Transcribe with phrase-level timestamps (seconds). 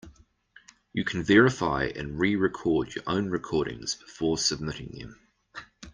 [0.93, 5.19] You can verify and re-record your own recordings before submitting them.